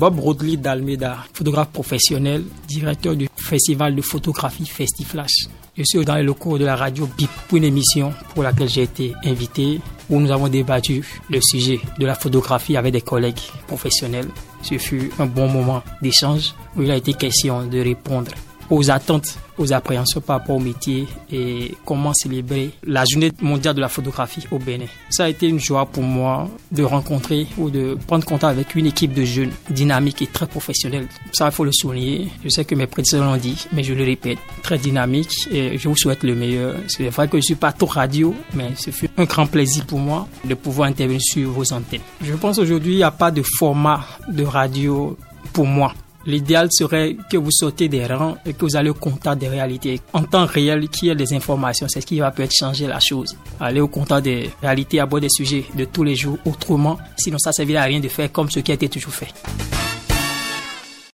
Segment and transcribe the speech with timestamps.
[0.00, 5.46] Bob Rodley d'Almeida, photographe professionnel, directeur du festival de photographie Festiflash.
[5.76, 8.84] Je suis dans le locaux de la radio BIP pour une émission pour laquelle j'ai
[8.84, 9.78] été invité,
[10.08, 14.28] où nous avons débattu le sujet de la photographie avec des collègues professionnels.
[14.62, 18.30] Ce fut un bon moment d'échange où il a été question de répondre
[18.70, 23.80] aux attentes, aux appréhensions par rapport au métier et comment célébrer la journée mondiale de
[23.80, 24.86] la photographie au Bénin.
[25.10, 28.86] Ça a été une joie pour moi de rencontrer ou de prendre contact avec une
[28.86, 31.08] équipe de jeunes dynamiques et très professionnels.
[31.32, 32.28] Ça, il faut le souligner.
[32.44, 35.88] Je sais que mes prédécesseurs l'ont dit, mais je le répète, très dynamique et je
[35.88, 36.76] vous souhaite le meilleur.
[36.88, 39.98] C'est vrai que je suis pas trop radio, mais ce fut un grand plaisir pour
[39.98, 42.00] moi de pouvoir intervenir sur vos antennes.
[42.22, 45.16] Je pense aujourd'hui, il n'y a pas de format de radio
[45.52, 45.92] pour moi.
[46.26, 50.00] L'idéal serait que vous sautez des rangs et que vous allez au contact des réalités.
[50.12, 53.36] En temps réel, qui est des informations, c'est ce qui va peut-être changer la chose.
[53.58, 57.50] Aller au contact des réalités, aborder des sujets de tous les jours autrement, sinon ça
[57.50, 59.32] ne servira à rien de faire comme ce qui a été toujours fait.